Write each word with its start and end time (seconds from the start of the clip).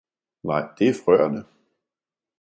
Nej, 0.43 0.67
det 0.79 0.89
er 0.89 0.93
frøerne! 1.05 1.45